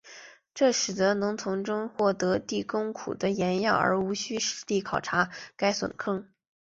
[0.55, 6.27] 这使得能从其中获得第谷坑的岩样而无需实地勘查该陨坑。